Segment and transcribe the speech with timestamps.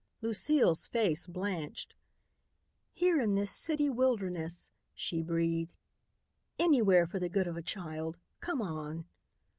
[0.23, 1.93] Lucile's face blanched.
[2.91, 5.77] "Here in this city wilderness," she breathed.
[6.57, 8.17] "Anywhere for the good of a child.
[8.39, 9.05] Come on."